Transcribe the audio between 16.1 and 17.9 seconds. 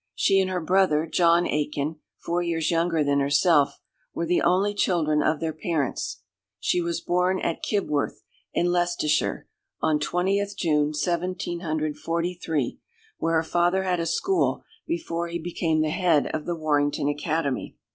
of the Warrington Academy.